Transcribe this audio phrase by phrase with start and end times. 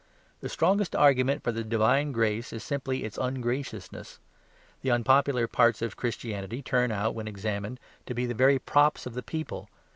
[0.39, 4.17] The strongest argument for the divine grace is simply its ungraciousness.
[4.81, 9.13] The unpopular parts of Christianity turn out when examined to be the very props of
[9.13, 9.69] the people.